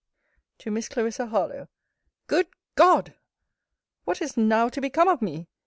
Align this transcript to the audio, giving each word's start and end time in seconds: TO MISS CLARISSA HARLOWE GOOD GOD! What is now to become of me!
TO 0.57 0.71
MISS 0.71 0.89
CLARISSA 0.89 1.27
HARLOWE 1.27 1.67
GOOD 2.25 2.47
GOD! 2.73 3.13
What 4.05 4.19
is 4.19 4.35
now 4.35 4.67
to 4.67 4.81
become 4.81 5.07
of 5.07 5.21
me! 5.21 5.47